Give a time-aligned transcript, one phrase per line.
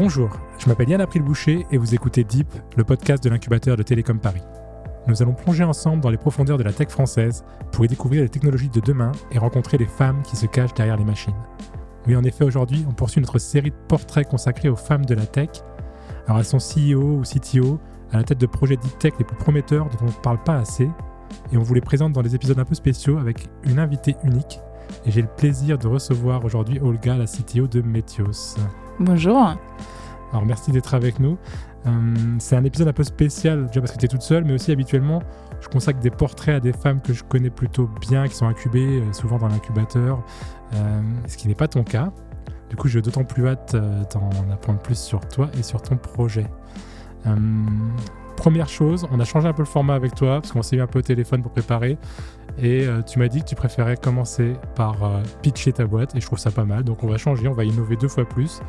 [0.00, 2.46] Bonjour, je m'appelle Yann April Boucher et vous écoutez Deep,
[2.76, 4.44] le podcast de l'incubateur de Télécom Paris.
[5.08, 8.28] Nous allons plonger ensemble dans les profondeurs de la tech française pour y découvrir les
[8.28, 11.34] technologies de demain et rencontrer les femmes qui se cachent derrière les machines.
[12.06, 15.26] Oui, en effet, aujourd'hui, on poursuit notre série de portraits consacrés aux femmes de la
[15.26, 15.48] tech.
[16.28, 17.80] Alors, elles sont CEO ou CTO,
[18.12, 20.58] à la tête de projets deep tech les plus prometteurs dont on ne parle pas
[20.58, 20.88] assez,
[21.50, 24.60] et on vous les présente dans des épisodes un peu spéciaux avec une invitée unique.
[25.06, 28.54] Et j'ai le plaisir de recevoir aujourd'hui Olga, la CTO de Metios.
[29.00, 29.54] Bonjour.
[30.32, 31.38] Alors merci d'être avec nous.
[31.86, 31.90] Euh,
[32.38, 34.72] c'est un épisode un peu spécial, déjà parce que tu es toute seule, mais aussi
[34.72, 35.22] habituellement,
[35.60, 39.00] je consacre des portraits à des femmes que je connais plutôt bien, qui sont incubées,
[39.00, 40.22] euh, souvent dans l'incubateur,
[40.74, 42.12] euh, ce qui n'est pas ton cas.
[42.68, 43.74] Du coup, j'ai d'autant plus hâte
[44.12, 46.46] d'en apprendre plus sur toi et sur ton projet.
[48.38, 50.80] Première chose, on a changé un peu le format avec toi, parce qu'on s'est eu
[50.80, 51.98] un peu au téléphone pour préparer.
[52.60, 54.96] Et tu m'as dit que tu préférais commencer par
[55.42, 56.82] pitcher ta boîte, et je trouve ça pas mal.
[56.82, 58.60] Donc on va changer, on va innover deux fois plus.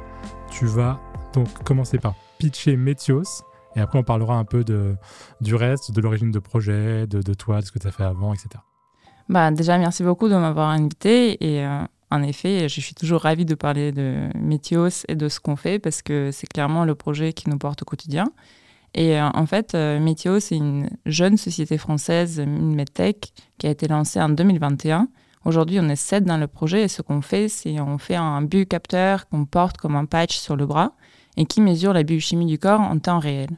[0.51, 0.99] Tu vas
[1.33, 3.43] donc commencer par pitcher Métios.
[3.75, 4.95] Et après, on parlera un peu de,
[5.41, 8.03] du reste, de l'origine de projet, de, de, toi, de ce que tu as fait
[8.03, 8.49] avant, etc.
[9.29, 11.43] Bah, déjà, merci beaucoup de m'avoir invité.
[11.43, 15.39] Et euh, en effet, je suis toujours ravie de parler de Métios et de ce
[15.39, 18.25] qu'on fait parce que c'est clairement le projet qui nous porte au quotidien.
[18.93, 23.69] Et euh, en fait, euh, Météo, c'est une jeune société française, une medtech, qui a
[23.69, 25.07] été lancée en 2021.
[25.45, 28.41] Aujourd'hui, on est sept dans le projet et ce qu'on fait, c'est on fait un
[28.41, 30.93] biocapteur qu'on porte comme un patch sur le bras
[31.37, 33.49] et qui mesure la biochimie du corps en temps réel.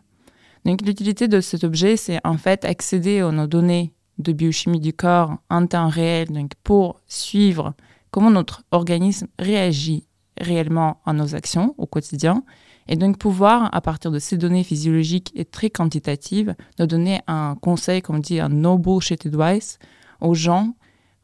[0.65, 4.93] Donc l'utilité de cet objet, c'est en fait accéder à nos données de biochimie du
[4.93, 7.73] corps en temps réel donc pour suivre
[8.11, 10.05] comment notre organisme réagit
[10.39, 12.43] réellement à nos actions au quotidien
[12.91, 17.55] et donc pouvoir, à partir de ces données physiologiques et très quantitatives, de donner un
[17.55, 19.79] conseil, comme on dit, un no bullshit advice
[20.19, 20.75] aux gens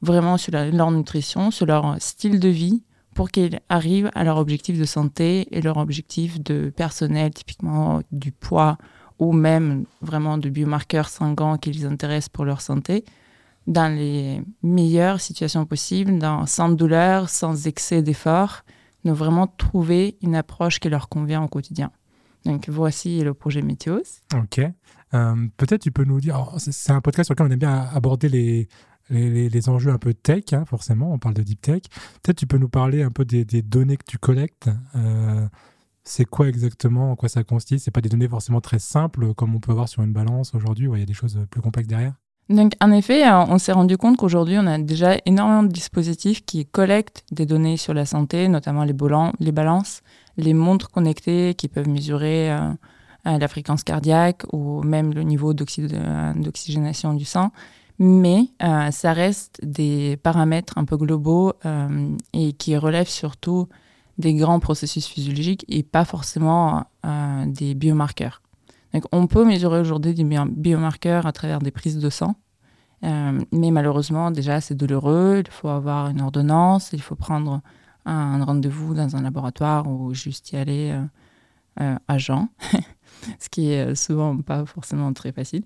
[0.01, 4.79] vraiment sur leur nutrition, sur leur style de vie, pour qu'ils arrivent à leur objectif
[4.79, 8.77] de santé et leur objectif de personnel, typiquement du poids
[9.19, 13.03] ou même vraiment de biomarqueurs sanguins qui les intéressent pour leur santé,
[13.65, 18.63] dans les meilleures situations possibles, sans douleur, sans excès d'effort,
[19.05, 21.91] de vraiment trouver une approche qui leur convient au quotidien.
[22.45, 24.21] Donc voici le projet Météos.
[24.33, 24.61] Ok.
[25.13, 28.29] Euh, peut-être tu peux nous dire, c'est un podcast sur lequel on aime bien aborder
[28.29, 28.67] les,
[29.09, 31.81] les, enjeux un peu tech, hein, forcément, on parle de deep tech.
[32.21, 34.69] Peut-être tu peux nous parler un peu des, données que tu collectes.
[34.95, 35.47] Euh,
[36.03, 37.85] c'est quoi exactement, en quoi ça consiste?
[37.85, 40.89] C'est pas des données forcément très simples comme on peut voir sur une balance aujourd'hui,
[40.93, 42.13] il y a des choses plus complexes derrière?
[42.49, 46.45] Donc, en effet, euh, on s'est rendu compte qu'aujourd'hui, on a déjà énormément de dispositifs
[46.45, 48.95] qui collectent des données sur la santé, notamment les,
[49.39, 50.01] les balances,
[50.37, 52.69] les montres connectées qui peuvent mesurer euh,
[53.25, 57.51] la fréquence cardiaque ou même le niveau d'oxygénation du sang
[57.99, 61.53] mais euh, ça reste des paramètres un peu globaux
[62.31, 63.67] et qui relèvent surtout
[64.19, 66.85] des grands processus physiologiques et pas forcément
[67.47, 68.43] des biomarqueurs.
[69.11, 72.35] On peut mesurer aujourd'hui des biomarqueurs à travers des prises de sang,
[73.01, 77.61] mais malheureusement, déjà, c'est douloureux, il faut avoir une ordonnance, il faut prendre
[78.05, 80.97] un rendez-vous dans un laboratoire ou juste y aller
[81.75, 82.49] à Jean,
[83.39, 85.63] ce qui est souvent pas forcément très facile.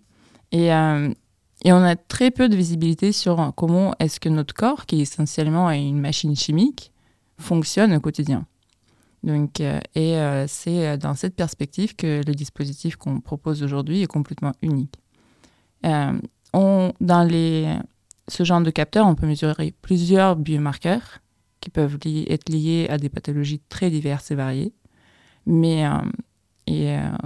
[0.52, 5.02] Et, et on a très peu de visibilité sur comment est-ce que notre corps, qui
[5.02, 6.92] essentiellement est une machine chimique,
[7.38, 8.46] fonctionne au quotidien.
[9.24, 14.02] Donc, euh, et euh, c'est euh, dans cette perspective que le dispositif qu'on propose aujourd'hui
[14.02, 14.96] est complètement unique.
[15.84, 17.76] dans les,
[18.28, 21.20] ce genre de capteurs, on peut mesurer plusieurs biomarqueurs
[21.60, 24.74] qui peuvent être liés à des pathologies très diverses et variées.
[25.46, 25.86] Mais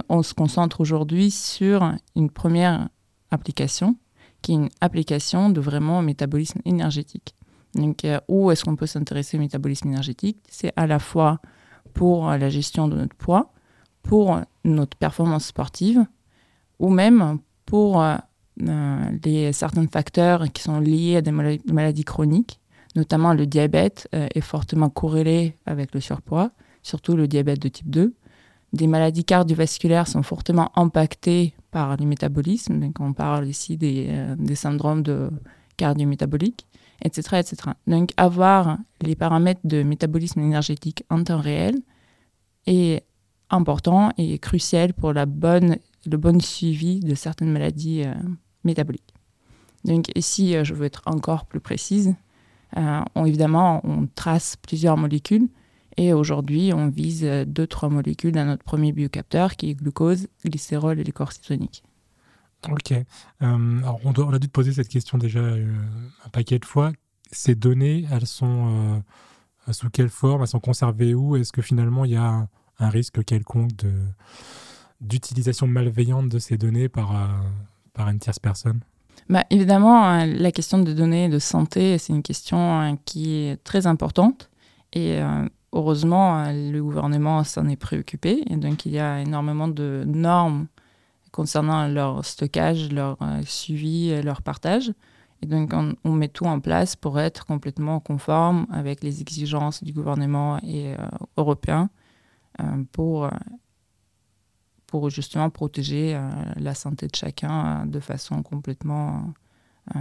[0.10, 2.90] on se concentre aujourd'hui sur une première
[3.32, 3.96] application
[4.42, 7.34] qui est une application de vraiment métabolisme énergétique.
[7.76, 10.38] Donc, où est-ce qu'on peut s'intéresser au métabolisme énergétique?
[10.50, 11.40] C'est à la fois
[11.96, 13.52] pour la gestion de notre poids,
[14.04, 16.06] pour notre performance sportive,
[16.78, 18.18] ou même pour euh,
[19.24, 22.60] les, certains facteurs qui sont liés à des maladies chroniques,
[22.96, 26.52] notamment le diabète euh, est fortement corrélé avec le surpoids,
[26.84, 28.14] surtout le diabète de type 2.
[28.74, 32.80] Des maladies cardiovasculaires sont fortement impactées par les métabolismes.
[32.80, 35.30] Donc, on parle ici des, euh, des syndromes de
[35.78, 36.66] cardiométabolique,
[37.04, 37.56] etc., etc.
[37.88, 41.82] Donc, avoir les paramètres de métabolisme énergétique en temps réel
[42.68, 43.04] est
[43.50, 48.14] important et crucial pour la bonne, le bon suivi de certaines maladies euh,
[48.64, 49.14] métaboliques.
[49.84, 52.16] Donc, ici, euh, je veux être encore plus précise.
[52.76, 55.48] on, évidemment, on trace plusieurs molécules
[55.98, 61.00] et aujourd'hui, on vise deux, trois molécules dans notre premier biocapteur qui est glucose, glycérol
[61.00, 61.32] et les corps.
[62.72, 62.92] Ok.
[62.92, 63.04] Euh,
[63.42, 65.66] alors, on, a dû te poser cette question déjà euh,
[66.26, 66.92] un paquet de fois.
[67.32, 69.02] Ces données, elles sont
[69.68, 70.42] euh, sous quelle forme?
[70.42, 71.36] Elles sont conservées où?
[71.36, 72.48] Est-ce que finalement, il y a
[72.80, 73.72] un risque quelconque
[75.02, 77.14] d'utilisation malveillante de ces données par,
[77.94, 78.82] par une tierce personne?
[79.30, 84.50] Bah, Évidemment, la question des données de santé, c'est une question qui est très importante.
[84.94, 85.20] Et
[85.72, 88.44] heureusement, le gouvernement s'en est préoccupé.
[88.50, 90.68] Et donc, il y a énormément de normes
[91.36, 94.94] concernant leur stockage, leur suivi, leur partage.
[95.42, 99.92] Et donc, on, met tout en place pour être complètement conforme avec les exigences du
[99.92, 101.90] gouvernement et, euh, européen
[102.62, 103.30] euh, pour, euh,
[104.88, 106.18] pour justement protéger
[106.56, 109.34] la santé de chacun de façon complètement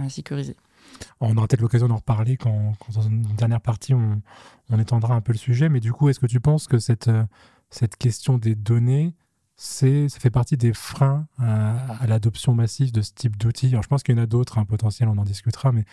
[0.07, 0.55] sécurisée.
[1.19, 4.21] On aura peut-être l'occasion d'en reparler quand, dans une dernière partie, on,
[4.69, 5.67] on, étendra un peu le sujet.
[5.67, 7.11] Mais du coup, est-ce que tu penses que cette,
[7.69, 9.13] cette question des données
[9.57, 13.69] c'est, ça fait partie des freins à, l'adoption massive de ce type d'outils.
[13.69, 15.85] Je pense qu'il y en a d'autres, un hein, potentiel, on en discutera, mais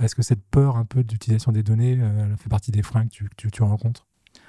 [0.00, 3.48] est-ce que cette peur un peu d'utilisation des données euh, fait partie des freins que
[3.48, 4.06] tu, rencontres?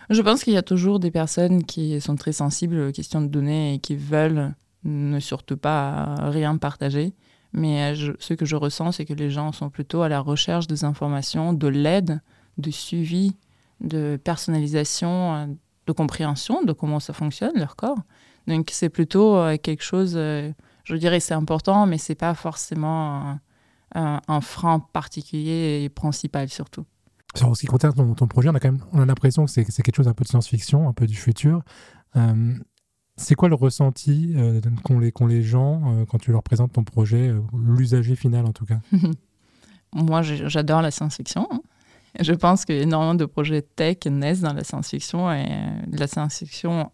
[0.09, 3.27] Je pense qu'il y a toujours des personnes qui sont très sensibles aux questions de
[3.27, 4.53] données et qui veulent
[4.83, 7.13] ne surtout pas rien partager.
[7.53, 10.67] Mais euh, ce que je ressens, c'est que les gens sont plutôt à la recherche
[10.67, 12.21] des informations, de l'aide,
[12.57, 13.35] de suivi,
[13.81, 15.45] de personnalisation, euh,
[15.88, 18.00] de compréhension de comment ça fonctionne, leur corps.
[18.47, 20.51] Donc c'est plutôt euh, quelque chose, euh,
[20.83, 23.38] je dirais c'est important, mais c'est pas forcément
[23.93, 26.85] un, frein particulier et principal surtout.
[27.35, 29.63] Sur ce qui concerne ton, projet, on a quand même on a l'impression que c'est
[29.63, 31.61] quelque chose un peu de science-fiction, un peu du futur.
[32.17, 32.53] Euh,
[33.15, 34.35] c'est quoi le ressenti
[34.83, 38.79] qu'ont les, les, gens quand tu leur présentes ton projet, l'usager final en tout cas?
[39.93, 41.47] Moi, j'adore la science-fiction.
[42.19, 45.45] Je pense qu'énormément de projets tech naissent dans la science-fiction et
[45.91, 46.91] la science-fiction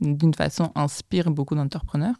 [0.00, 2.16] d'une façon, inspire beaucoup d'entrepreneurs.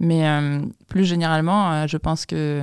[0.00, 2.62] Mais euh, plus généralement, euh, je pense que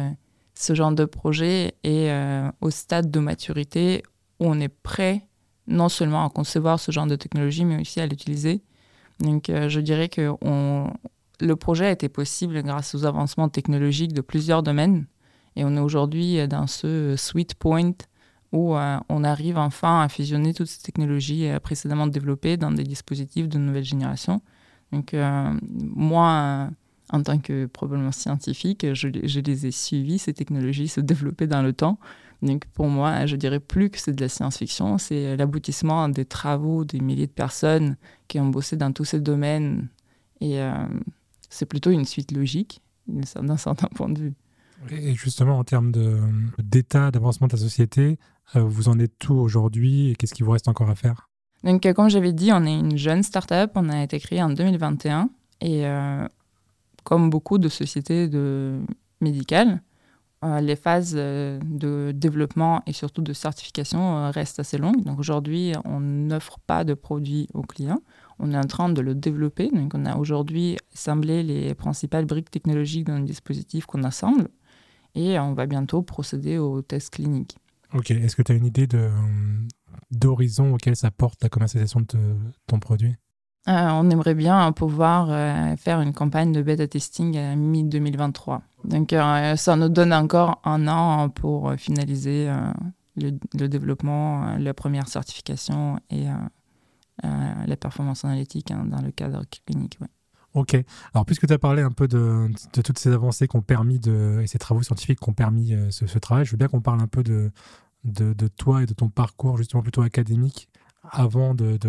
[0.56, 4.04] ce genre de projet est euh, au stade de maturité
[4.40, 5.28] où on est prêt
[5.68, 8.62] non seulement à concevoir ce genre de technologie, mais aussi à l'utiliser.
[9.20, 10.34] Donc je dirais que
[11.40, 15.06] le projet a été possible grâce aux avancements technologiques de plusieurs domaines.
[15.56, 17.92] Et on est aujourd'hui dans ce sweet point
[18.52, 22.84] où euh, on arrive enfin à fusionner toutes ces technologies euh, précédemment développées dans des
[22.84, 24.42] dispositifs de nouvelle génération.
[24.92, 26.70] Donc euh, moi,
[27.12, 31.72] en tant que probablement scientifique, je, les ai suivis, ces technologies se développer dans le
[31.72, 31.98] temps.
[32.42, 36.84] Donc pour moi, je dirais plus que c'est de la science-fiction, c'est l'aboutissement des travaux
[36.84, 37.96] des milliers de personnes
[38.28, 39.88] qui ont bossé dans tous ces domaines.
[40.42, 40.60] Et
[41.50, 44.34] c'est plutôt une suite logique d'un certain point de vue.
[44.90, 45.92] Et justement, en termes
[46.58, 50.52] d'état, d'avancement de la société, euh, vous en êtes tout aujourd'hui et qu'est-ce qu'il vous
[50.52, 51.30] reste encore à faire?
[51.64, 53.72] Donc, euh, comme j'avais dit, on est une jeune start-up.
[53.76, 55.30] On a été créé en 2021.
[55.62, 56.28] Et euh,
[57.04, 58.80] comme beaucoup de sociétés de
[59.22, 59.82] médicales,
[60.44, 65.04] les phases de développement et surtout de certification restent assez longues.
[65.04, 68.02] Donc aujourd'hui, on n'offre pas de produit aux clients.
[68.40, 69.70] On est en train de le développer.
[69.70, 74.48] Donc on a aujourd'hui assemblé les principales briques technologiques dans le dispositif qu'on assemble
[75.14, 77.58] et on va bientôt procéder aux tests cliniques.
[77.94, 78.88] Ok, est-ce que tu as une idée
[80.12, 82.36] d'horizon auquel ça porte la commercialisation de
[82.68, 83.16] ton produit?
[83.68, 88.62] Euh, On aimerait bien pouvoir euh, faire une campagne de bêta testing à mi-2023.
[88.86, 92.52] Donc euh, ça nous donne encore un an pour finaliser
[93.18, 96.26] le, développement, la première certification et
[97.24, 100.00] la performance analytique hein, dans le cadre clinique.
[100.54, 100.76] Ok.
[101.14, 102.50] Alors, puisque tu as parlé un peu de,
[102.84, 105.92] toutes ces avancées qui ont permis de, et ces travaux scientifiques qui ont permis euh,
[105.92, 107.52] ce, travail, je veux bien qu'on parle un peu de,
[108.04, 110.68] de, toi et de ton parcours, justement plutôt académique,
[111.10, 111.80] avant, de,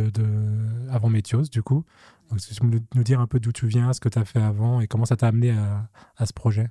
[0.90, 1.84] avant Métios, du coup.
[2.30, 4.40] Donc, tu peux nous dire un peu d'où tu viens, ce que tu as fait
[4.40, 6.70] avant et comment ça t'a amené à, à, ce projet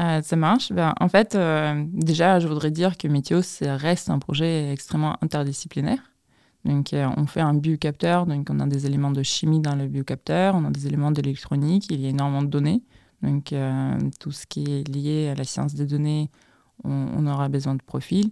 [0.00, 0.70] euh, ça marche.
[0.72, 5.98] Ben, en fait, euh, déjà, je voudrais dire que Météos reste un projet extrêmement interdisciplinaire.
[6.64, 9.86] Donc, euh, on fait un biocapteur, donc on a des éléments de chimie dans le
[9.86, 12.82] biocapteur, on a des éléments d'électronique, il y a énormément de données.
[13.22, 16.30] Donc, euh, tout ce qui est lié à la science des données,
[16.84, 18.30] on, aura besoin de profils.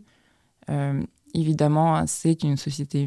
[0.70, 1.02] Euh,
[1.34, 3.06] évidemment, c'est une société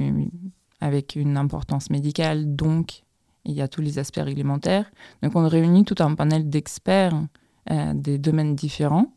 [0.82, 3.04] avec une importance médicale, donc
[3.46, 4.92] il y a tous les aspects réglementaires.
[5.22, 7.22] Donc, on réunit tout un panel d'experts
[7.94, 9.14] des domaines différents.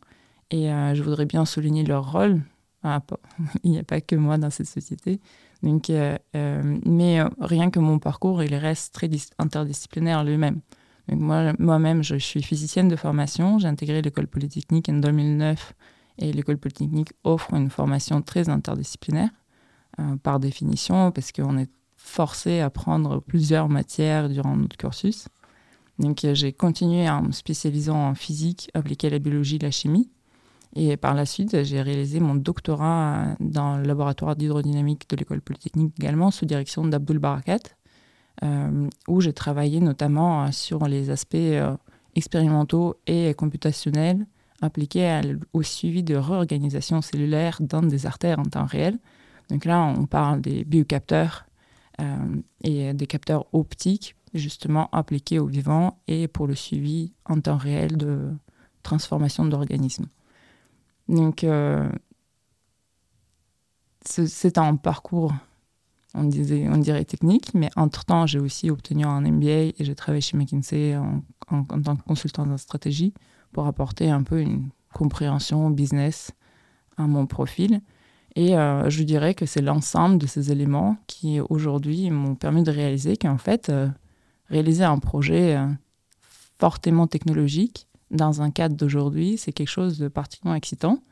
[0.51, 2.41] Et je voudrais bien souligner leur rôle.
[2.83, 3.01] Ah,
[3.63, 5.19] il n'y a pas que moi dans cette société.
[5.63, 9.09] Donc, euh, euh, mais euh, rien que mon parcours, il reste très
[9.39, 10.59] interdisciplinaire lui-même.
[11.09, 13.57] moi, moi-même, je suis physicienne de formation.
[13.59, 15.73] J'ai intégré l'école polytechnique en 2009
[16.19, 19.29] et l'école polytechnique offre une formation très interdisciplinaire
[20.23, 25.27] par définition parce qu'on est forcé à prendre plusieurs matières durant notre cursus.
[25.99, 30.09] Donc, j'ai continué en me spécialisant en physique appliquée à la biologie et la chimie.
[30.75, 35.93] Et par la suite, j'ai réalisé mon doctorat dans le laboratoire d'hydrodynamique de l'école polytechnique
[35.99, 37.59] également, sous direction d'Abdul Barakat,
[39.07, 41.37] où j'ai travaillé notamment sur les aspects
[42.15, 44.25] expérimentaux et computationnels
[44.61, 48.97] appliqués au suivi de réorganisation cellulaire dans des artères en temps réel.
[49.49, 51.45] Donc là, on parle des biocapteurs
[52.63, 57.97] et des capteurs optiques justement appliqués au vivant et pour le suivi en temps réel
[57.97, 58.31] de
[58.81, 60.07] transformation d'organismes.
[61.07, 61.89] Donc, euh,
[64.05, 65.33] c'est un parcours,
[66.13, 70.21] on, disait, on dirait technique, mais entre-temps, j'ai aussi obtenu un MBA et j'ai travaillé
[70.21, 73.13] chez McKinsey en, tant que consultant en stratégie
[73.51, 76.31] pour apporter un peu une compréhension business
[76.97, 77.81] à mon profil.
[78.35, 82.71] Et euh, je dirais que c'est l'ensemble de ces éléments qui, aujourd'hui, m'ont permis de
[82.71, 83.87] réaliser qu'en fait, euh,
[84.49, 85.57] réaliser un projet
[86.57, 91.03] fortement technologique dans un cadre d'aujourd'hui, c'est quelque chose de particulièrement excitant.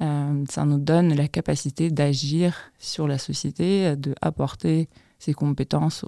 [0.00, 4.88] Euh, ça nous donne la capacité d'agir sur la société, d'apporter
[5.18, 6.04] ses compétences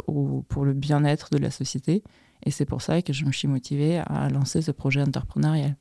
[0.48, 2.02] pour le bien-être de la société.
[2.44, 5.76] Et c'est pour ça que je me suis motivée à lancer ce projet entrepreneurial.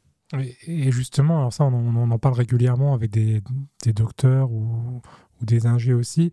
[0.66, 3.42] Et justement, alors ça, on, en parle régulièrement avec des,
[3.88, 5.02] docteurs ou,
[5.42, 6.32] des ingés aussi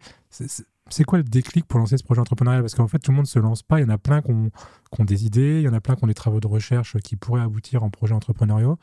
[0.90, 2.62] c'est quoi le déclic pour lancer ce projet entrepreneurial?
[2.62, 3.80] Parce qu'en fait, tout le monde ne se lance pas.
[3.80, 6.04] Il y en a plein qui ont, des idées, il y en a plein qui
[6.04, 8.74] ont des travaux de recherche qui pourraient aboutir en projet entrepreneurial.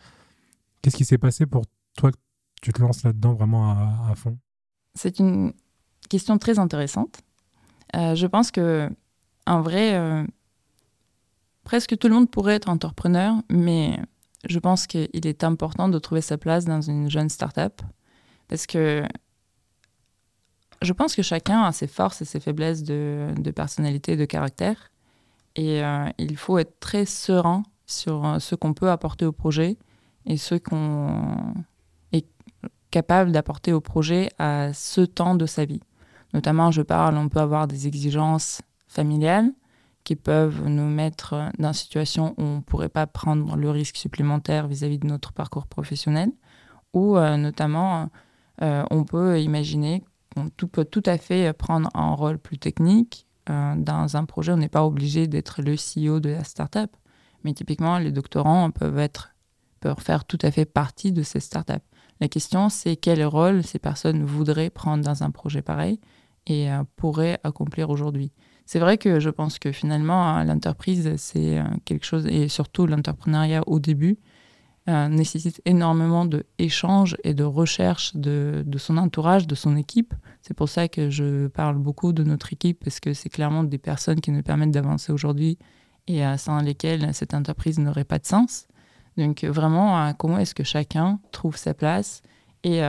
[0.82, 1.64] Qu'est-ce qui s'est passé pour
[1.98, 2.18] toi que
[2.62, 4.38] tu te lances là-dedans vraiment à, fond?
[4.94, 5.54] C'est une
[6.10, 7.22] question très intéressante.
[7.96, 8.90] Euh, je pense que,
[9.46, 10.24] en vrai, euh,
[11.64, 14.00] presque tout le monde pourrait être entrepreneur, mais
[14.48, 17.82] je pense qu'il est important de trouver sa place dans une jeune start-up
[18.48, 19.04] parce que
[20.82, 24.92] je pense que chacun a ses forces et ses faiblesses de, personnalité de caractère.
[25.56, 29.78] Et euh, il faut être très serein sur euh, ce qu'on peut apporter au projet
[30.26, 31.54] et ce qu'on
[32.12, 32.28] est
[32.92, 35.82] capable d'apporter au projet à ce temps de sa vie.
[36.34, 39.52] Notamment, je parle, on peut avoir des exigences familiales
[40.04, 43.96] qui peuvent nous mettre dans une situation où on ne pourrait pas prendre le risque
[43.96, 46.32] supplémentaire vis-à-vis de notre parcours professionnel.
[46.94, 48.10] Ou euh, notamment,
[48.62, 50.04] on peut imaginer
[50.36, 53.28] on peut tout à fait prendre un rôle plus technique.
[53.50, 56.96] Euh, dans un projet, on n'est pas obligé d'être le CEO de la startup.
[57.44, 59.36] Mais typiquement, les doctorants peuvent, être,
[59.80, 61.74] peuvent faire tout à fait partie de ces startups.
[62.20, 66.00] La question, c'est quel rôle ces personnes voudraient prendre dans un projet pareil
[66.48, 68.32] et euh, pourraient accomplir aujourd'hui.
[68.66, 73.62] C'est vrai que je pense que finalement, l'entreprise, c'est euh, quelque chose, et surtout l'entrepreneuriat
[73.68, 74.18] au début,
[74.88, 80.14] euh, nécessite énormément d'échanges et de recherche de, son entourage, de son équipe.
[80.44, 83.80] C'est pour ça que je parle beaucoup de notre équipe, parce que c'est clairement des
[83.80, 85.58] personnes qui nous permettent d'avancer aujourd'hui
[86.06, 88.68] et euh, sans lesquelles cette entreprise n'aurait pas de sens.
[89.18, 92.22] Donc vraiment, euh, comment est-ce que chacun trouve sa place
[92.64, 92.82] Et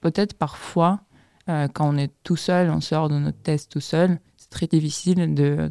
[0.00, 1.00] peut-être parfois,
[1.46, 5.34] quand on est tout seul, on sort de notre test tout seul, c'est très difficile
[5.34, 5.70] de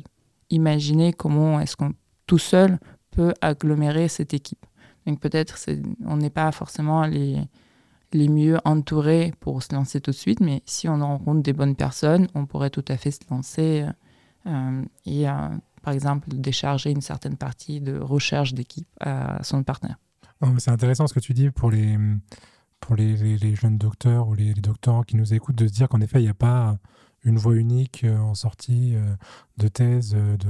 [0.50, 1.93] imaginer comment est-ce qu'on
[2.27, 2.79] tout seul
[3.12, 4.65] peut agglomérer cette équipe.
[5.05, 5.58] Donc peut-être
[6.05, 7.38] on n'est pas forcément les,
[8.13, 11.75] les mieux entourés pour se lancer tout de suite, mais si on rencontre des bonnes
[11.75, 13.86] personnes, on pourrait tout à fait se lancer
[14.48, 15.34] euh, et, euh,
[15.81, 19.98] par exemple, décharger une certaine partie de recherche d'équipe à son partenaire.
[20.58, 21.98] C'est intéressant ce que tu dis pour les,
[22.79, 25.88] pour les, les, jeunes docteurs ou les, les, doctorants qui nous écoutent de se dire
[25.88, 26.79] qu'en effet, il n'y a pas
[27.23, 29.15] une voie unique euh, en sortie euh,
[29.57, 30.49] de thèse, euh, de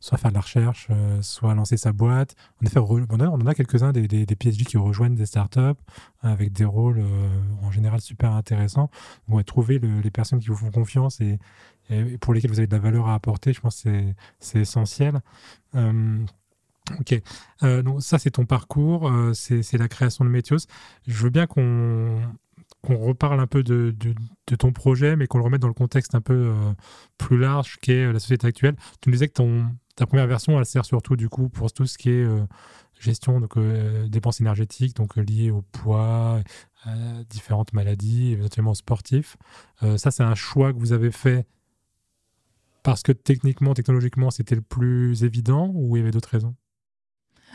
[0.00, 0.88] soit faire de la recherche,
[1.22, 2.34] soit lancer sa boîte.
[2.62, 5.80] En effet, on en a quelques-uns des, des, qui rejoignent des startups
[6.20, 7.02] avec des rôles
[7.62, 8.90] en général super intéressants.
[9.28, 11.38] On trouver les personnes qui vous font confiance et,
[12.20, 13.54] pour lesquelles vous avez de la valeur à apporter.
[13.54, 15.22] Je pense que c'est essentiel.
[15.72, 17.22] Ok,
[17.62, 20.58] donc ça c'est ton parcours, c'est la création de Métios.
[21.06, 22.20] Je veux bien qu'on
[22.84, 23.94] qu'on reparle un peu de,
[24.58, 26.72] ton projet, mais qu'on le remette dans le contexte un peu euh,
[27.18, 28.76] plus large qu'est euh, la société actuelle.
[29.00, 31.86] Tu nous disais que ton, ta première version, elle sert surtout du coup pour tout
[31.86, 32.44] ce qui est euh,
[33.00, 33.58] gestion, donc
[34.08, 36.40] dépenses énergétiques, donc liées au poids,
[36.84, 36.94] à
[37.28, 39.36] différentes maladies, éventuellement sportifs.
[39.96, 41.44] ça, c'est un choix que vous avez fait
[42.82, 46.54] parce que techniquement, technologiquement, c'était le plus évident ou il y avait d'autres raisons?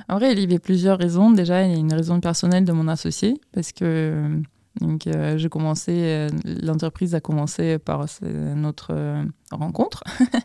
[0.07, 1.31] En vrai, il y avait plusieurs raisons.
[1.31, 4.41] Déjà, une raison personnelle de mon associé, parce que
[4.79, 8.05] donc, euh, j'ai commencé, euh, l'entreprise a commencé par
[8.55, 10.03] notre euh, rencontre.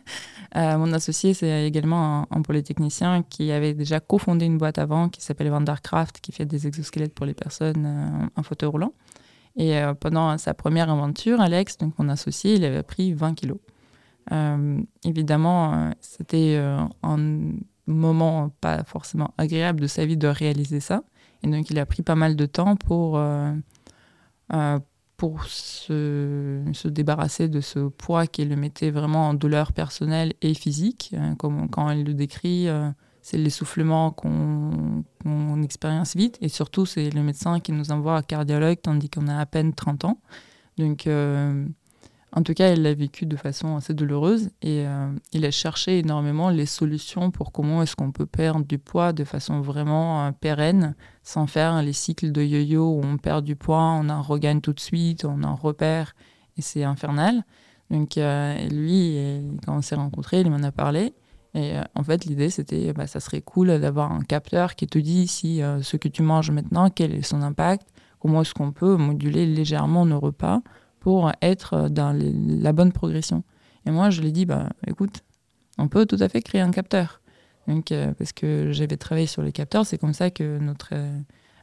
[0.55, 5.51] mon associé, c'est également un, polytechnicien qui avait déjà cofondé une boîte avant qui s'appelle
[5.51, 8.93] Vandercraft, qui fait des exosquelettes pour les personnes en fauteuil roulant.
[9.57, 13.59] Et pendant sa première aventure, Alex, donc mon associé, il avait pris 20 kilos.
[15.05, 16.57] évidemment, c'était
[17.03, 17.19] un
[17.89, 21.03] moment pas forcément agréable de sa vie de réaliser ça.
[21.43, 23.19] Et donc, il a pris pas mal de temps pour
[25.17, 30.55] pour se, se, débarrasser de ce poids qui le mettait vraiment en douleur personnelle et
[30.55, 31.15] physique.
[31.17, 32.91] Hein, comme quand elle le décrit, euh,
[33.23, 36.37] c'est l'essoufflement qu'on expérience vite.
[36.41, 39.73] Et surtout, c'est le médecin qui nous envoie à cardiologue tandis qu'on a à peine
[39.73, 40.21] 30 ans.
[40.77, 41.65] Donc, euh,
[42.37, 46.01] en tout cas, elle l'a vécu de façon assez douloureuse et euh, il a cherché
[46.01, 50.33] énormément les solutions pour comment est-ce qu'on peut perdre du poids de façon vraiment euh,
[50.33, 54.61] pérenne, sans faire les cycles de yo-yo où on perd du poids, on en regagne
[54.61, 56.15] tout de suite, on en repère
[56.57, 57.45] et c'est infernal.
[57.91, 59.19] Donc euh, lui,
[59.67, 61.15] quand on s'est rencontrés, il m'en a parlé.
[61.55, 65.27] Et en fait, l'idée, c'était, bah, ça serait cool d'avoir un capteur qui te dit
[65.27, 67.89] si ce que tu manges maintenant, quel est son impact,
[68.19, 70.63] comment est-ce qu'on peut moduler légèrement nos repas
[71.05, 73.45] pour être dans la bonne progression.
[73.85, 75.23] Et moi, je lui ai dit, bah, écoute,
[75.77, 77.21] on peut tout à fait créer un capteur.
[77.69, 81.19] Donc, euh, parce que j'avais travaillé sur les capteurs, c'est comme ça que notre euh,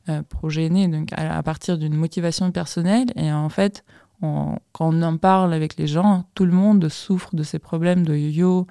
[0.09, 3.07] euh, projet est né, donc à, partir d'une motivation personnelle.
[3.15, 3.83] Et en fait,
[4.21, 8.15] quand on en parle avec les gens, tout le monde souffre de ces problèmes de
[8.15, 8.67] yo-yo,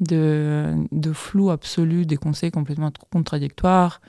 [0.00, 4.00] de, de flou absolu, des conseils complètement contradictoires.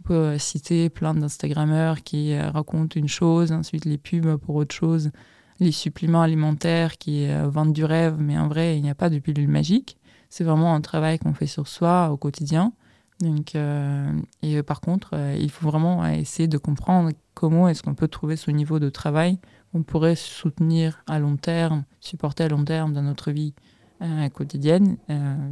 [0.00, 5.10] On peut citer plein d'Instagrammeurs qui racontent une chose, ensuite les pubs pour autre chose
[5.60, 9.20] les suppléments alimentaires qui vendent du rêve, mais en vrai, il n'y a pas de
[9.20, 9.96] pilule magique.
[10.32, 12.72] C'est vraiment un travail qu'on fait sur soi au quotidien.
[13.20, 14.10] Donc, euh,
[14.40, 18.36] et euh, par contre, il faut vraiment essayer de comprendre comment est-ce qu'on peut trouver
[18.36, 19.38] ce niveau de travail
[19.72, 23.52] qu'on pourrait soutenir à long terme, supporter à long terme dans notre vie
[24.32, 24.96] quotidienne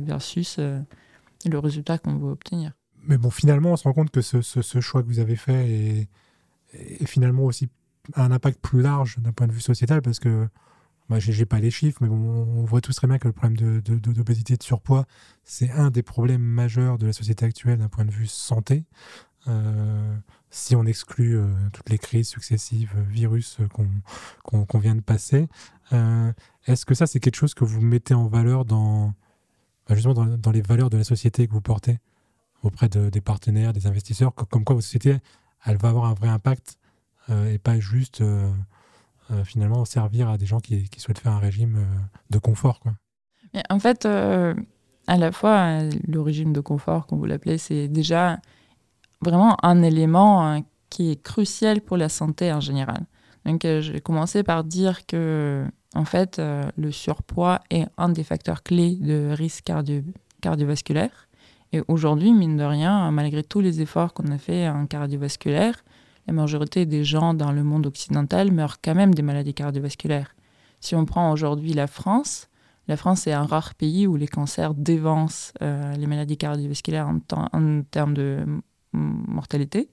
[0.00, 2.72] versus le résultat qu'on veut obtenir.
[3.04, 5.70] Mais bon, finalement, on se rend compte que ce, ce, choix que vous avez fait
[5.70, 6.08] est,
[6.72, 7.68] est finalement aussi
[8.14, 10.48] un impact plus large d'un point de vue sociétal parce que
[11.10, 14.54] bah, j'ai pas les chiffres, mais on voit tous très bien que le problème d'obésité,
[14.54, 15.06] de, de, surpoids,
[15.42, 18.84] c'est un des problèmes majeurs de la société actuelle d'un point de vue santé.
[19.48, 20.16] Euh,
[20.50, 23.58] si on exclut euh, toutes les crises successives, euh, virus
[24.44, 25.48] qu'on vient de passer,
[26.68, 29.12] est-ce que ça, c'est quelque chose que vous mettez en valeur dans,
[29.88, 31.98] bah, justement dans, les valeurs de la société que vous portez
[32.62, 35.18] auprès de, des partenaires, des investisseurs, comme quoi votre société,
[35.64, 36.78] elle va avoir un vrai impact
[37.28, 38.22] et pas juste
[39.44, 41.86] finalement servir à des gens qui, souhaitent faire un régime
[42.30, 42.80] de confort.
[42.80, 42.92] Quoi.
[43.68, 48.38] en fait, à la fois, le régime de confort, comme vous l'appelez, c'est déjà
[49.20, 53.06] vraiment un élément qui est crucial pour la santé en général.
[53.44, 55.64] Donc, j'ai commencé par dire que,
[55.94, 56.40] en fait,
[56.76, 59.70] le surpoids est un des facteurs clés de risque
[60.40, 61.28] cardiovasculaire.
[61.72, 65.84] Et aujourd'hui, mine de rien, malgré tous les efforts qu'on a fait en cardiovasculaire,
[66.30, 70.36] la majorité des gens dans le monde occidental meurent quand même des maladies cardiovasculaires.
[70.78, 72.48] Si on prend aujourd'hui la France,
[72.86, 77.82] la France est un rare pays où les cancers dévancent euh, les maladies cardiovasculaires en,
[77.90, 78.46] termes de
[78.92, 79.90] mortalité.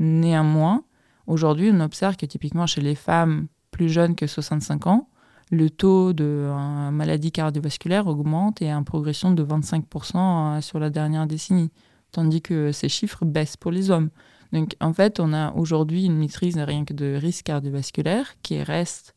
[0.00, 0.82] Néanmoins,
[1.28, 5.08] aujourd'hui, on observe que typiquement chez les femmes plus jeunes que 65 ans,
[5.52, 10.80] le taux de euh, maladies cardiovasculaires augmente et a une progression de 25% euh, sur
[10.80, 11.70] la dernière décennie,
[12.10, 14.10] tandis que ces chiffres baissent pour les hommes.
[14.52, 19.14] Donc en fait, on a aujourd'hui une maîtrise rien que de risque cardiovasculaire qui reste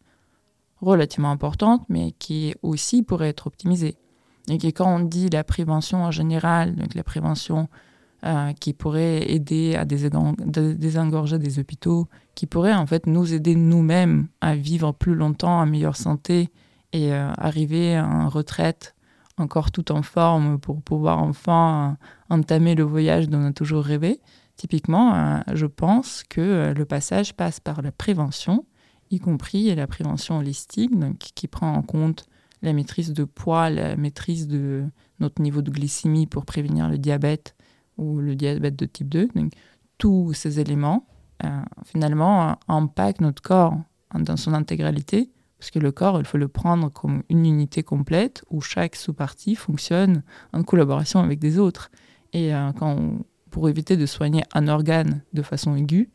[0.81, 3.97] relativement importante, mais qui aussi pourrait être optimisée.
[4.49, 7.67] Et quand on dit la prévention en général, donc la prévention
[8.25, 14.27] euh, qui pourrait aider à désengorger des hôpitaux, qui pourrait en fait nous aider nous-mêmes
[14.41, 16.49] à vivre plus longtemps en meilleure santé
[16.91, 18.95] et euh, arriver une retraite
[19.37, 21.97] encore tout en forme pour pouvoir enfin
[22.29, 24.19] entamer le voyage dont on a toujours rêvé.
[24.59, 28.65] Typiquement, euh, je pense que euh, le passage passe par la prévention,
[29.09, 32.25] y compris la prévention holistique, donc, qui prend en compte
[32.61, 34.83] la maîtrise de poids, la maîtrise de
[35.21, 37.55] notre niveau de glycémie pour prévenir le diabète
[37.97, 39.29] ou le diabète de type 2.
[39.33, 39.53] Donc,
[39.97, 41.07] tous ces éléments,
[41.45, 43.77] euh, finalement, impactent notre corps
[44.13, 48.43] dans son intégralité, parce que le corps, il faut le prendre comme une unité complète
[48.49, 51.91] où chaque sous-partie fonctionne en collaboration avec des autres.
[52.33, 56.09] Et quand on, pour éviter de soigner un organe de façon aiguë,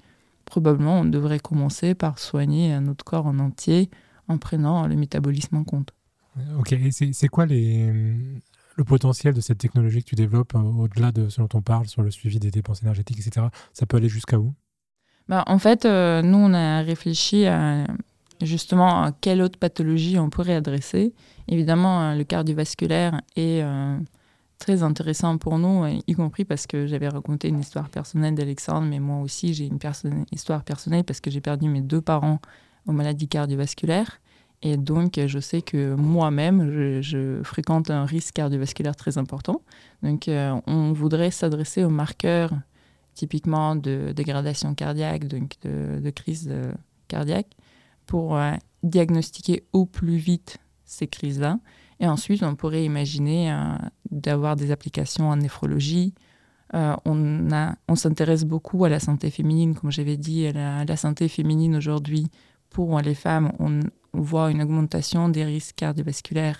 [0.44, 3.90] probablement on devrait commencer par soigner notre corps en entier
[4.28, 5.92] en prenant le métabolisme en compte.
[6.58, 7.92] Ok, et c'est quoi les,
[8.76, 11.86] le potentiel de cette technologie que tu développes euh, au-delà de ce dont on parle
[11.86, 13.46] sur le suivi des dépenses énergétiques, etc.
[13.72, 14.54] Ça peut aller jusqu'à où?
[15.28, 17.86] Bah, En fait, euh, nous, on a réfléchi à
[18.42, 21.14] justement à quelle autre pathologie on pourrait adresser.
[21.48, 23.62] Évidemment, euh, le cardiovasculaire est
[24.64, 28.98] très intéressant pour nous, y compris parce que j'avais raconté une histoire personnelle d'Alexandre, mais
[28.98, 29.78] moi aussi j'ai une
[30.32, 32.40] histoire personnelle parce que j'ai perdu mes deux parents
[32.86, 34.22] aux maladies cardiovasculaires.
[34.62, 39.60] Et donc, je sais que moi-même, je, fréquente un risque cardiovasculaire très important.
[40.02, 42.54] Donc, euh, on voudrait s'adresser aux marqueurs
[43.12, 46.72] typiquement de dégradation cardiaque, donc de, crise euh,
[47.08, 47.50] cardiaque,
[48.06, 48.38] pour
[48.82, 51.58] diagnostiquer au plus vite ces crises-là.
[52.06, 53.56] Ensuite, on pourrait imaginer
[54.10, 56.14] d'avoir des applications en néphrologie,
[56.74, 57.48] euh, on,
[57.88, 62.26] on s'intéresse beaucoup à la santé féminine, comme j'avais dit, la, santé féminine aujourd'hui.
[62.70, 63.80] Pour les femmes, on,
[64.12, 66.58] voit une augmentation des risques cardiovasculaires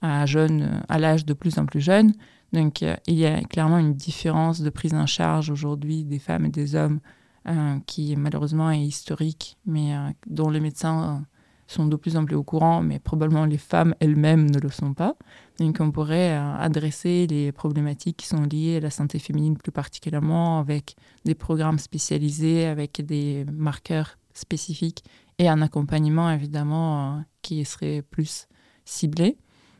[0.00, 2.12] à, à l'âge de plus en plus jeune.
[2.52, 6.46] Donc, euh, il y a clairement une différence de prise en charge aujourd'hui des femmes
[6.46, 7.00] et des hommes
[7.46, 9.94] euh, qui malheureusement est historique, mais
[10.26, 11.24] dont les médecins
[11.66, 14.94] sont de plus en plus au courant, mais probablement les femmes elles-mêmes ne le sont
[14.94, 15.16] pas.
[15.58, 19.72] Donc on pourrait euh, adresser les problématiques qui sont liées à la santé féminine plus
[19.72, 25.04] particulièrement avec des programmes spécialisés, avec des marqueurs spécifiques
[25.38, 28.48] et un accompagnement évidemment euh, qui serait plus
[28.84, 29.38] ciblé.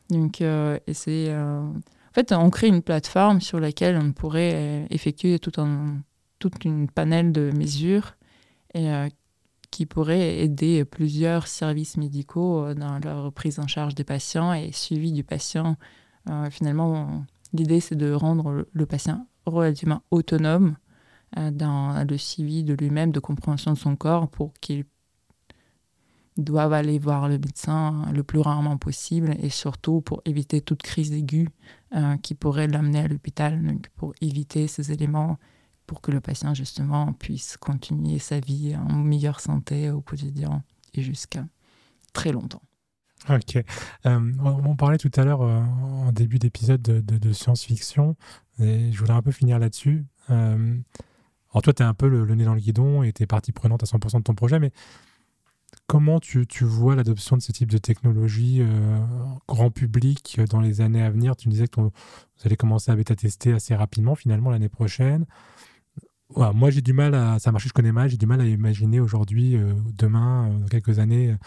[0.09, 1.73] Donc euh, c'est en
[2.13, 5.97] fait on crée une plateforme sur laquelle on pourrait effectuer tout un,
[6.39, 8.15] toute une panel de mesures
[8.73, 8.87] et
[9.71, 14.71] qui pourrait aider plusieurs services médicaux euh, dans leur prise en charge des patients et
[14.71, 15.77] suivi du patient.
[16.29, 20.77] Euh, finalement, l'idée, c'est de rendre le patient relativement autonome
[21.37, 24.85] euh, dans le suivi de lui-même, de compréhension de son corps pour qu'il
[26.37, 31.13] doive aller voir le médecin le plus rarement possible et surtout pour éviter toute crise
[31.13, 31.47] aiguë
[32.21, 35.37] qui pourrait l'amener à l'hôpital, donc pour éviter ces éléments
[35.85, 41.01] pour que le patient justement puisse continuer sa vie en meilleure santé au quotidien et
[41.01, 41.45] jusqu'à
[42.13, 42.61] très longtemps.
[43.29, 43.57] Ok.
[44.05, 48.15] Euh, on parlait tout à l'heure euh, en début d'épisode de, science-fiction
[48.59, 50.05] et je voudrais un peu finir là-dessus.
[50.29, 50.77] Euh,
[51.51, 53.51] alors toi, tu es un peu le, nez dans le guidon et tu es partie
[53.51, 54.71] prenante à 100% de ton projet, mais
[55.87, 58.61] comment tu, tu vois l'adoption de ce type de technologie
[59.47, 61.35] grand public dans les années à venir?
[61.35, 61.91] Tu me disais que vous
[62.43, 65.25] allez commencer à bêta-tester assez rapidement finalement l'année prochaine
[66.33, 67.39] moi, j'ai du mal à.
[67.39, 68.09] Ça marche, je connais mal.
[68.09, 71.37] J'ai du mal à imaginer aujourd'hui, euh, demain, euh, dans quelques années, euh,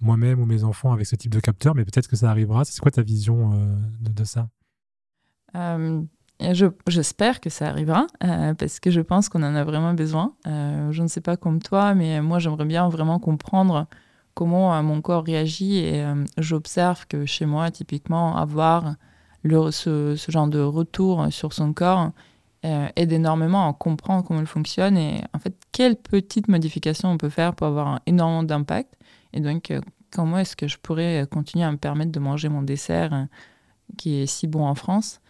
[0.00, 2.64] moi-même ou mes enfants avec ce type de capteur, mais peut-être que ça arrivera.
[2.64, 3.52] C'est quoi ta vision
[4.00, 4.48] de, ça?
[6.88, 8.08] J'espère que ça arrivera
[8.58, 10.34] parce que je pense qu'on en a vraiment besoin.
[10.44, 13.86] je ne sais pas comme toi, mais moi, j'aimerais bien vraiment comprendre
[14.34, 16.04] comment mon corps réagit et
[16.36, 18.96] j'observe que chez moi, typiquement, avoir
[19.44, 22.10] le, ce, ce, genre de retour sur son corps
[22.64, 27.18] euh, aide énormément à comprendre comment elle fonctionne et en fait quelles petites modifications on
[27.18, 28.94] peut faire pour avoir énormément d'impact.
[29.32, 29.80] Et donc euh,
[30.12, 33.24] comment est-ce que je pourrais continuer à me permettre de manger mon dessert euh,
[33.98, 35.20] qui est si bon en France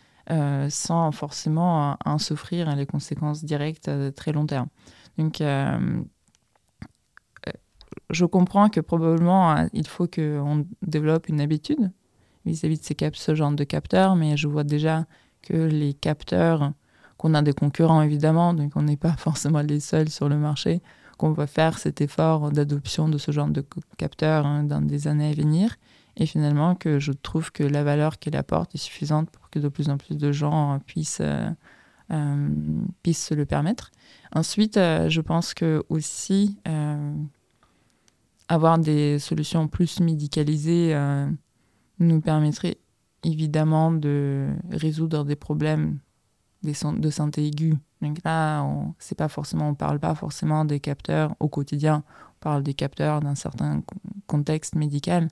[0.68, 4.68] sans forcément en souffrir les conséquences directes à très long terme.
[5.18, 5.42] Donc
[8.08, 11.90] je comprends que probablement il faut qu'on développe une habitude
[12.46, 15.06] vis-à-vis de ces ce genre de capteurs, mais je vois déjà
[15.42, 16.72] que les capteurs
[17.22, 20.82] qu'on a des concurrents évidemment, donc on n'est pas forcément les seuls sur le marché,
[21.18, 23.64] qu'on va faire cet effort d'adoption de ce genre de
[23.96, 25.76] capteurs hein, dans des années à venir.
[26.16, 29.68] Et finalement, que je trouve que la valeur qu'il apporte est suffisante pour que de
[29.68, 31.48] plus en plus de gens puissent, euh,
[32.10, 32.48] euh,
[33.02, 33.92] puissent se le permettre.
[34.34, 36.58] Ensuite, euh, je pense que aussi
[38.48, 40.94] avoir des solutions plus médicalisées
[42.00, 42.78] nous permettrait
[43.22, 46.00] évidemment de résoudre des problèmes
[46.62, 47.76] de santé aiguë.
[48.00, 52.04] Donc là, on c'est pas forcément, on parle pas forcément des capteurs au quotidien.
[52.08, 53.82] On parle des capteurs d'un certain
[54.26, 55.28] contexte médical.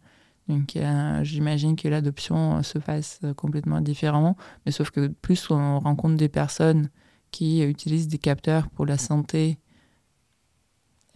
[0.49, 4.37] Donc euh, j'imagine que l'adoption se fasse complètement différemment.
[4.67, 6.91] Mais sauf que plus on rencontre des personnes
[7.31, 9.59] qui utilisent des capteurs pour la santé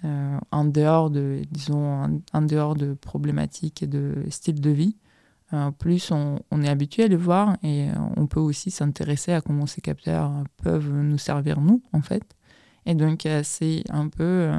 [0.05, 5.03] euh, en dehors de, disons, en, dehors de problématiques et de style de vie, euh,
[5.78, 9.66] plus on, est habitué à les voir et euh, on peut aussi s'intéresser à comment
[9.66, 12.22] ces capteurs peuvent nous servir nous, en fait.
[12.86, 14.50] Et donc, euh, c'est un peu...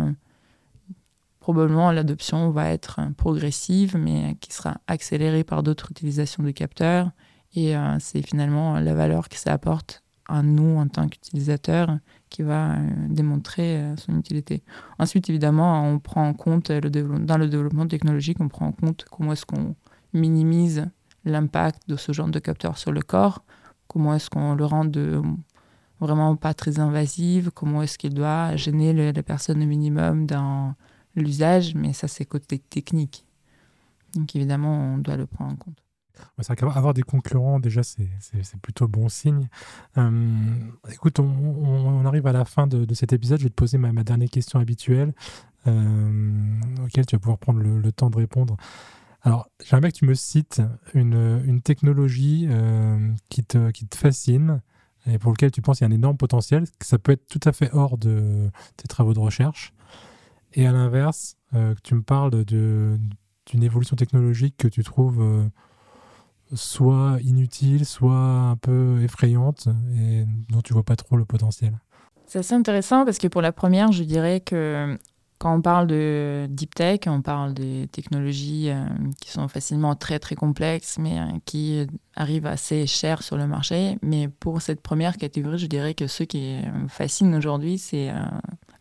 [1.40, 7.12] probablement, l'adoption va être progressive, mais qui sera accélérée par d'autres utilisations de capteurs.
[7.58, 12.76] Et c'est finalement la valeur que ça apporte à nous en tant qu'utilisateurs qui va
[13.08, 14.62] démontrer son utilité.
[15.00, 19.32] Ensuite, évidemment, on prend en compte, dans le développement technologique, on prend en compte comment
[19.32, 19.74] est-ce qu'on
[20.16, 20.88] minimise
[21.26, 23.44] l'impact de ce genre de capteur sur le corps
[23.88, 24.90] Comment est-ce qu'on le rend
[26.00, 30.76] vraiment pas très invasive Comment est-ce qu'il doit gêner les personnes au minimum dans
[31.16, 33.26] l'usage Mais ça, c'est côté technique.
[34.16, 35.82] Donc évidemment, on doit le prendre en compte.
[36.40, 38.08] C'est avoir des concurrents, déjà, c'est
[38.62, 39.50] plutôt bon signe.
[39.98, 40.40] Euh,
[40.90, 43.40] écoute, on, arrive à la fin de, cet épisode.
[43.40, 45.14] Je vais te poser ma, dernière question habituelle,
[45.68, 46.32] euh,
[46.86, 48.56] auquel tu vas pouvoir prendre le temps de répondre.
[49.26, 50.62] Alors, j'aimerais que tu me cites
[50.94, 54.62] une, technologie euh, qui, te, qui te fascine
[55.08, 57.28] et pour lequel tu penses qu'il y a un énorme potentiel, que ça peut être
[57.28, 59.74] tout à fait hors de tes travaux de recherche,
[60.54, 65.50] Et à l'inverse, que tu me parles d'une évolution technologique que tu trouves
[66.54, 71.78] soit inutile, soit un peu effrayante et dont tu vois pas trop le potentiel.
[72.26, 74.98] C'est assez intéressant parce que pour la première, je dirais que
[75.38, 78.86] quand on parle de deep tech, on parle des technologies euh,
[79.20, 83.98] qui sont facilement très très complexes, mais euh, qui arrivent assez cher sur le marché.
[84.02, 88.16] Mais pour cette première catégorie, je dirais que ce qui me fascine aujourd'hui, c'est euh,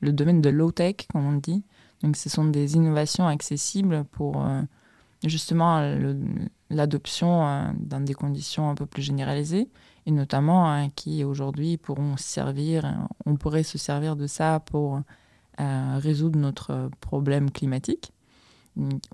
[0.00, 1.64] le domaine de low tech, comme on dit.
[2.02, 4.46] Donc, ce sont des innovations accessibles pour
[5.24, 5.80] justement
[6.68, 9.70] l'adoption dans des conditions un peu plus généralisées
[10.04, 15.00] et notamment qui aujourd'hui pourront servir, on pourrait se servir de ça pour
[15.58, 18.14] résoudre notre problème climatique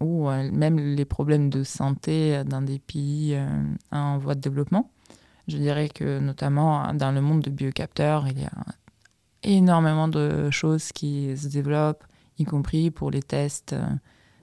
[0.01, 3.47] ou euh, même les problèmes de santé dans des pays euh,
[3.93, 4.91] en voie de développement.
[5.49, 8.53] Je dirais que notamment dans le monde de biocapteurs, il y a
[9.43, 12.05] énormément de choses qui se développent,
[12.39, 13.85] y compris pour les tests euh,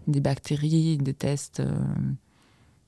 [0.07, 1.62] des bactéries, des tests,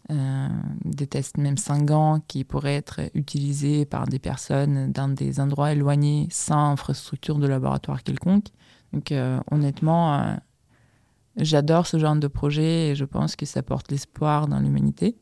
[0.09, 6.29] des tests même sanguins qui pourraient être utilisés par des personnes dans des endroits éloignés
[6.31, 8.47] sans infrastructure de laboratoire quelconque.
[8.93, 10.35] Donc euh, honnêtement, euh,
[11.37, 15.17] j'adore ce genre de projet et je pense que ça porte l'espoir dans l'humanité.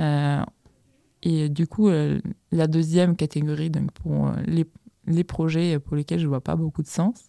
[0.00, 0.42] Euh,
[1.22, 1.88] et du coup,
[2.52, 6.88] la deuxième catégorie, donc pour les, projets pour lesquels je ne vois pas beaucoup de
[6.88, 7.26] sens,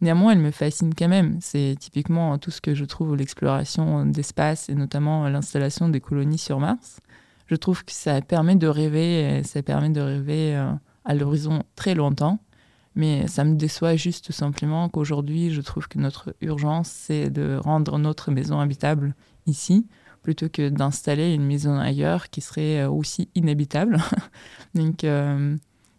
[0.00, 1.38] néanmoins, elle me fascine quand même.
[1.40, 6.60] C'est typiquement tout ce que je trouve l'exploration d'espace et notamment l'installation des colonies sur
[6.60, 7.00] Mars.
[7.46, 10.54] Je trouve que ça permet de rêver, ça permet de rêver
[11.04, 12.38] à l'horizon très longtemps.
[12.94, 17.56] Mais ça me déçoit juste tout simplement qu'aujourd'hui, je trouve que notre urgence, c'est de
[17.56, 19.14] rendre notre maison habitable
[19.46, 19.86] ici,
[20.22, 23.98] plutôt que d'installer une maison ailleurs qui serait euh, aussi inhabitable.
[24.74, 25.56] Donc, euh,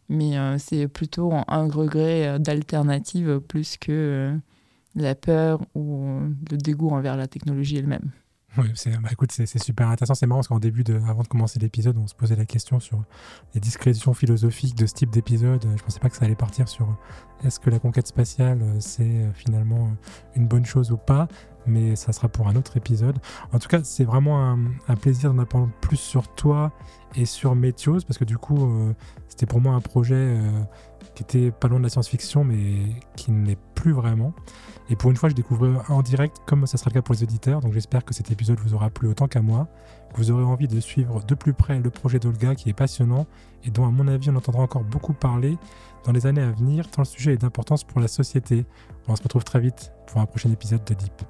[0.09, 4.37] mais euh, c'est plutôt un regret d'alternative plus que
[4.95, 6.19] la peur ou
[6.51, 8.11] le dégoût envers la technologie elle-même.
[8.57, 10.13] Oui, c'est, bah, écoute, c'est, super intéressant.
[10.13, 12.79] C'est marrant parce qu'en début, de, avant de commencer l'épisode, on se posait la question
[12.79, 13.03] sur
[13.53, 15.65] les discrétions philosophiques de ce type d'épisode.
[15.77, 16.97] Je pensais pas que ça allait partir sur
[17.45, 19.91] est-ce que la conquête spatiale, euh, c'est euh, finalement
[20.35, 21.27] une bonne chose ou pas?
[21.65, 23.17] Mais ça sera pour un autre épisode.
[23.53, 26.71] En tout cas, c'est vraiment un, plaisir d'en apprendre plus sur toi
[27.15, 28.93] et sur Météos, parce que du coup, euh,
[29.27, 30.37] c'était pour moi un projet
[31.15, 34.33] qui était pas loin de la science-fiction, mais qui ne l'est plus vraiment.
[34.89, 37.23] Et pour une fois, je découvre en direct, comme ça sera le cas pour les
[37.23, 37.61] auditeurs.
[37.61, 39.67] Donc j'espère que cet épisode vous aura plu autant qu'à moi,
[40.13, 43.25] que vous aurez envie de suivre de plus près le projet d'Olga qui est passionnant
[43.63, 45.57] et dont, à mon avis, on entendra encore beaucoup parler
[46.03, 48.65] dans les années à venir, tant le sujet est d'importance pour la société.
[49.07, 51.21] On se retrouve très vite pour un prochain épisode de Deep.